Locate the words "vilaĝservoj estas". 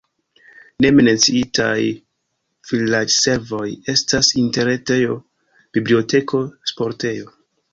2.71-4.33